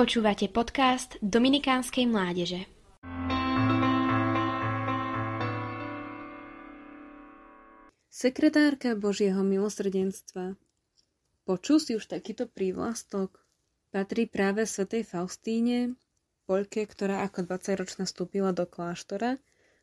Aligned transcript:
Počúvate 0.00 0.48
podcast 0.48 1.20
Dominikánskej 1.20 2.08
mládeže. 2.08 2.64
Sekretárka 8.08 8.96
Božieho 8.96 9.44
milosrdenstva 9.44 10.56
Počul 11.44 11.84
si 11.84 12.00
už 12.00 12.08
takýto 12.08 12.48
prívlastok? 12.48 13.44
Patrí 13.92 14.24
práve 14.24 14.64
svätej 14.64 15.04
Faustíne, 15.04 15.92
Poľke, 16.48 16.88
ktorá 16.88 17.20
ako 17.28 17.44
20-ročná 17.44 18.08
vstúpila 18.08 18.56
do 18.56 18.64
kláštora, 18.64 19.36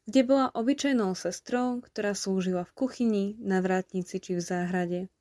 kde 0.10 0.26
bola 0.26 0.50
obyčajnou 0.50 1.14
sestrou, 1.14 1.78
ktorá 1.86 2.18
slúžila 2.18 2.66
v 2.66 2.74
kuchyni, 2.74 3.26
na 3.38 3.62
vrátnici 3.62 4.18
či 4.18 4.34
v 4.34 4.42
záhrade. 4.42 5.14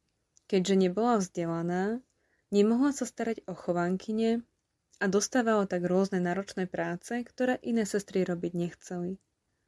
Keďže 0.48 0.88
nebola 0.88 1.20
vzdelaná, 1.20 2.00
nemohla 2.48 2.96
sa 2.96 3.04
starať 3.04 3.44
o 3.44 3.52
chovankyne 3.52 4.40
a 4.96 5.04
dostávala 5.06 5.68
tak 5.68 5.84
rôzne 5.84 6.18
náročné 6.24 6.64
práce, 6.64 7.12
ktoré 7.24 7.60
iné 7.60 7.84
sestry 7.84 8.24
robiť 8.24 8.52
nechceli. 8.56 9.20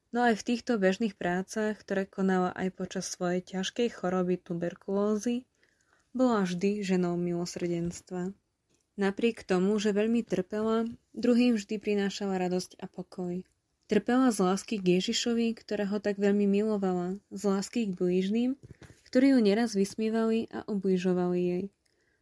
No 0.09 0.25
aj 0.25 0.41
v 0.41 0.47
týchto 0.55 0.81
bežných 0.81 1.21
prácach, 1.21 1.77
ktoré 1.85 2.09
konala 2.09 2.49
aj 2.57 2.73
počas 2.81 3.05
svojej 3.13 3.45
ťažkej 3.45 3.93
choroby 3.93 4.41
tuberkulózy, 4.41 5.45
bola 6.17 6.49
vždy 6.49 6.81
ženou 6.81 7.21
milosrdenstva. 7.21 8.33
Napriek 8.97 9.45
tomu, 9.45 9.77
že 9.77 9.93
veľmi 9.93 10.25
trpela, 10.25 10.89
druhým 11.13 11.61
vždy 11.61 11.77
prinášala 11.77 12.41
radosť 12.41 12.81
a 12.81 12.89
pokoj. 12.89 13.45
Trpela 13.89 14.33
z 14.33 14.39
lásky 14.43 14.81
k 14.81 15.01
Ježišovi, 15.01 15.55
ktorého 15.55 16.01
tak 16.01 16.17
veľmi 16.17 16.49
milovala, 16.49 17.21
z 17.29 17.43
lásky 17.45 17.89
k 17.89 17.97
blížným, 17.97 18.51
ktorí 19.07 19.37
ju 19.37 19.41
neraz 19.45 19.77
vysmievali 19.77 20.49
a 20.53 20.65
ubližovali 20.69 21.41
jej 21.41 21.65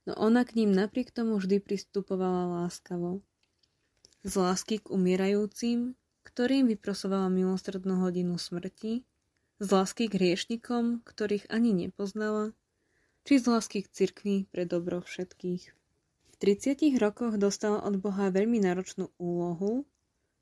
no 0.06 0.14
ona 0.16 0.46
k 0.46 0.54
ním 0.56 0.72
napriek 0.72 1.10
tomu 1.10 1.36
vždy 1.36 1.58
pristupovala 1.60 2.62
láskavo. 2.62 3.20
Z 4.22 4.32
lásky 4.38 4.78
k 4.78 4.90
umierajúcim, 4.90 5.98
ktorým 6.22 6.70
vyprosovala 6.70 7.30
milostrednú 7.30 8.02
hodinu 8.02 8.38
smrti, 8.38 9.06
z 9.58 9.68
lásky 9.70 10.06
k 10.06 10.18
hriešnikom, 10.18 11.02
ktorých 11.06 11.50
ani 11.50 11.74
nepoznala, 11.74 12.54
či 13.26 13.42
z 13.42 13.44
lásky 13.50 13.82
k 13.82 13.90
cirkvi 13.90 14.36
pre 14.50 14.62
dobro 14.66 15.02
všetkých. 15.02 15.64
V 16.30 16.34
30 16.38 17.02
rokoch 17.02 17.34
dostala 17.40 17.82
od 17.82 17.98
Boha 17.98 18.28
veľmi 18.30 18.60
náročnú 18.62 19.10
úlohu 19.16 19.88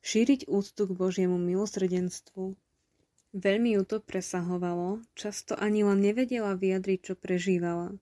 šíriť 0.05 0.51
úctu 0.51 0.85
k 0.85 0.93
Božiemu 0.93 1.41
milosrdenstvu. 1.41 2.59
Veľmi 3.35 3.81
ju 3.81 3.83
to 3.89 3.99
presahovalo, 4.05 5.01
často 5.17 5.57
ani 5.57 5.87
len 5.87 6.05
nevedela 6.05 6.55
vyjadriť, 6.55 6.99
čo 7.01 7.15
prežívala. 7.17 7.97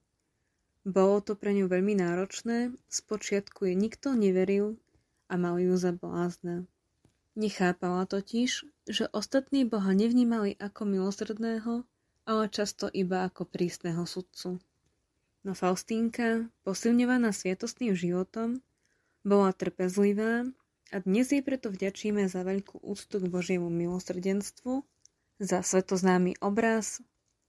Bolo 0.83 1.23
to 1.23 1.39
pre 1.39 1.55
ňu 1.55 1.71
veľmi 1.71 1.95
náročné, 1.95 2.75
spočiatku 2.91 3.71
jej 3.71 3.75
nikto 3.75 4.19
neveril 4.19 4.75
a 5.31 5.39
mal 5.39 5.55
ju 5.55 5.79
za 5.79 5.95
blázna. 5.95 6.67
Nechápala 7.39 8.03
totiž, 8.03 8.67
že 8.91 9.07
ostatní 9.15 9.63
Boha 9.63 9.95
nevnímali 9.95 10.59
ako 10.59 10.83
milosrdného, 10.83 11.87
ale 12.27 12.43
často 12.51 12.91
iba 12.91 13.23
ako 13.23 13.47
prísneho 13.47 14.03
sudcu. 14.03 14.59
No 15.43 15.51
Faustínka, 15.55 16.51
posilňovaná 16.67 17.31
sviatostným 17.31 17.95
životom, 17.95 18.59
bola 19.23 19.55
trpezlivá 19.55 20.47
a 20.91 20.95
dnes 20.99 21.31
jej 21.31 21.39
preto 21.39 21.71
vďačíme 21.71 22.27
za 22.27 22.43
veľkú 22.43 22.83
úctu 22.83 23.23
k 23.23 23.31
Božiemu 23.31 23.71
milosrdenstvu, 23.71 24.83
za 25.39 25.59
svetoznámy 25.63 26.37
obraz, 26.43 26.99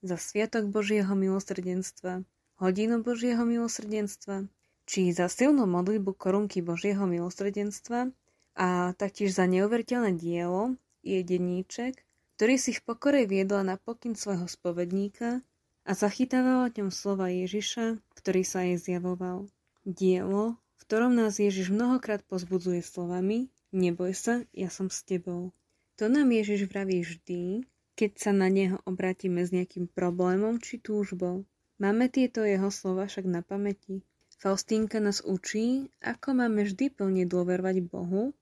za 0.06 0.18
sviatok 0.18 0.70
Božieho 0.70 1.12
milosrdenstva, 1.18 2.22
hodinu 2.60 3.02
Božieho 3.02 3.42
milosrdenstva, 3.42 4.46
či 4.84 5.10
za 5.10 5.26
silnú 5.32 5.64
modlitbu 5.64 6.12
korunky 6.14 6.60
Božieho 6.60 7.08
milosrdenstva 7.08 8.12
a 8.54 8.92
taktiež 8.94 9.34
za 9.34 9.48
neuveriteľné 9.48 10.14
dielo, 10.18 10.78
jedeníček, 11.02 11.98
ktorý 12.36 12.54
si 12.58 12.74
v 12.74 12.84
pokore 12.84 13.26
viedla 13.26 13.62
na 13.66 13.76
pokyn 13.78 14.18
svojho 14.18 14.46
spovedníka 14.50 15.42
a 15.84 15.90
zachytávala 15.92 16.72
ňom 16.72 16.90
slova 16.90 17.30
Ježiša, 17.30 18.00
ktorý 18.18 18.42
sa 18.42 18.64
jej 18.64 18.78
zjavoval. 18.80 19.46
Dielo, 19.84 20.56
v 20.56 20.82
ktorom 20.88 21.12
nás 21.12 21.36
Ježiš 21.36 21.68
mnohokrát 21.70 22.24
pozbudzuje 22.24 22.80
slovami 22.80 23.52
Neboj 23.74 24.14
sa, 24.14 24.46
ja 24.54 24.70
som 24.70 24.86
s 24.86 25.02
tebou. 25.02 25.50
To 25.98 26.06
nám 26.06 26.30
Ježiš 26.30 26.70
vraví 26.70 27.02
vždy, 27.02 27.66
keď 27.98 28.10
sa 28.14 28.30
na 28.30 28.46
neho 28.46 28.78
obrátime 28.86 29.42
s 29.42 29.50
nejakým 29.50 29.90
problémom 29.90 30.62
či 30.62 30.78
túžbou. 30.78 31.42
Máme 31.82 32.06
tieto 32.06 32.46
jeho 32.46 32.70
slova 32.70 33.10
však 33.10 33.26
na 33.26 33.42
pamäti. 33.42 34.06
Faustínka 34.38 35.02
nás 35.02 35.24
učí, 35.24 35.90
ako 36.04 36.38
máme 36.38 36.68
vždy 36.68 36.92
plne 36.92 37.24
dôverovať 37.26 37.76
Bohu, 37.86 38.36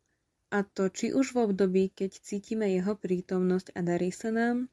a 0.53 0.69
to 0.69 0.93
či 0.93 1.17
už 1.17 1.33
v 1.33 1.49
období, 1.49 1.89
keď 1.89 2.13
cítime 2.21 2.69
jeho 2.69 2.93
prítomnosť 2.93 3.73
a 3.73 3.81
darí 3.81 4.13
sa 4.13 4.29
nám, 4.29 4.69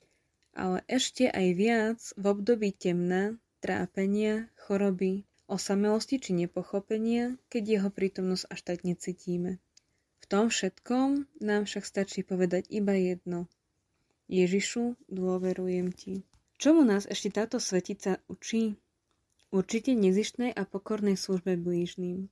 ale 0.51 0.83
ešte 0.91 1.31
aj 1.31 1.47
viac 1.55 1.99
v 2.19 2.23
období 2.27 2.75
temna, 2.75 3.39
trápenia, 3.63 4.51
choroby, 4.59 5.23
osamelosti 5.47 6.19
či 6.19 6.35
nepochopenia, 6.35 7.39
keď 7.47 7.63
jeho 7.79 7.89
prítomnosť 7.95 8.43
až 8.51 8.59
tak 8.67 8.83
necítime. 8.83 9.63
V 10.19 10.25
tom 10.27 10.51
všetkom 10.51 11.31
nám 11.39 11.63
však 11.63 11.87
stačí 11.87 12.27
povedať 12.27 12.67
iba 12.67 12.91
jedno. 12.99 13.47
Ježišu, 14.27 14.99
dôverujem 15.07 15.95
ti. 15.95 16.27
Čomu 16.59 16.83
nás 16.83 17.07
ešte 17.07 17.31
táto 17.31 17.55
svetica 17.55 18.19
učí? 18.27 18.75
Určite 19.47 19.95
nezištnej 19.95 20.51
a 20.51 20.67
pokornej 20.67 21.15
službe 21.15 21.55
blížným. 21.55 22.27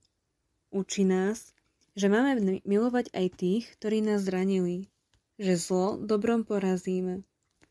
Učí 0.68 1.08
nás, 1.08 1.56
že 1.96 2.12
máme 2.12 2.60
milovať 2.68 3.08
aj 3.16 3.26
tých, 3.40 3.64
ktorí 3.80 4.04
nás 4.04 4.28
zranili, 4.28 4.92
že 5.40 5.56
zlo 5.56 5.96
dobrom 5.96 6.44
porazíme. 6.44 7.24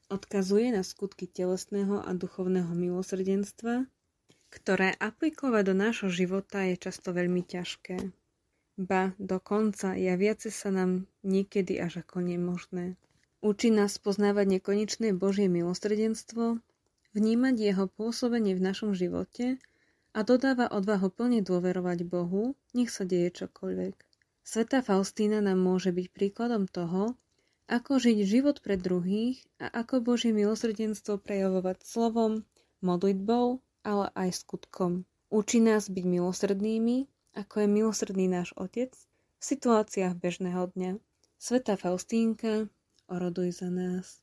Odkazuje 0.10 0.74
na 0.74 0.82
skutky 0.82 1.30
telesného 1.30 2.02
a 2.02 2.10
duchovného 2.18 2.74
milosrdenstva, 2.74 3.86
ktoré 4.50 4.98
aplikovať 4.98 5.62
do 5.62 5.76
nášho 5.78 6.10
života 6.10 6.66
je 6.66 6.74
často 6.82 7.14
veľmi 7.14 7.46
ťažké. 7.46 8.02
Ba, 8.82 9.14
dokonca 9.22 9.94
javiace 9.94 10.50
sa 10.50 10.74
nám 10.74 11.06
niekedy 11.22 11.78
až 11.78 12.02
ako 12.02 12.26
nemožné. 12.26 12.98
Učí 13.46 13.70
nás 13.70 14.02
poznávať 14.02 14.58
nekonečné 14.58 15.14
Božie 15.14 15.46
milosrdenstvo, 15.46 16.58
vnímať 17.14 17.56
jeho 17.58 17.86
pôsobenie 17.86 18.58
v 18.58 18.66
našom 18.66 18.98
živote 18.98 19.62
a 20.18 20.20
dodáva 20.26 20.66
odvahu 20.74 21.14
plne 21.14 21.46
dôverovať 21.46 22.02
Bohu, 22.10 22.58
nech 22.74 22.90
sa 22.90 23.06
deje 23.06 23.46
čokoľvek. 23.46 23.96
Sveta 24.42 24.82
Faustína 24.82 25.44
nám 25.44 25.62
môže 25.62 25.94
byť 25.94 26.08
príkladom 26.10 26.66
toho, 26.66 27.14
ako 27.68 28.00
žiť 28.00 28.18
život 28.24 28.64
pre 28.64 28.80
druhých 28.80 29.44
a 29.60 29.68
ako 29.70 30.00
Božie 30.00 30.32
milosrdenstvo 30.32 31.20
prejavovať 31.20 31.84
slovom, 31.84 32.48
modlitbou, 32.80 33.60
ale 33.84 34.08
aj 34.16 34.48
skutkom. 34.48 35.04
Učí 35.28 35.60
nás 35.60 35.92
byť 35.92 36.06
milosrdnými, 36.08 36.98
ako 37.36 37.56
je 37.62 37.68
milosrdný 37.68 38.26
náš 38.32 38.56
Otec 38.56 38.96
v 39.38 39.44
situáciách 39.44 40.16
bežného 40.16 40.72
dňa. 40.74 40.92
Sveta 41.38 41.76
Faustínka, 41.76 42.72
oroduj 43.08 43.52
za 43.52 43.70
nás. 43.70 44.16